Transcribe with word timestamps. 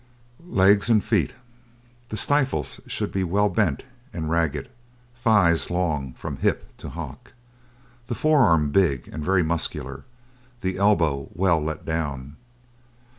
LEGS 0.49 0.89
AND 0.89 1.03
FEET 1.03 1.33
The 2.09 2.17
stifles 2.17 2.81
should 2.87 3.11
be 3.11 3.23
well 3.23 3.49
bent 3.49 3.83
and 4.11 4.31
ragged, 4.31 4.67
thighs 5.15 5.69
long 5.69 6.13
from 6.13 6.37
hip 6.37 6.75
to 6.77 6.89
hock. 6.89 7.33
The 8.07 8.15
forearm 8.15 8.71
big 8.71 9.07
and 9.13 9.23
very 9.23 9.43
muscular, 9.43 10.03
the 10.61 10.77
elbow 10.79 11.29
well 11.35 11.61
let 11.63 11.85
down. 11.85 12.37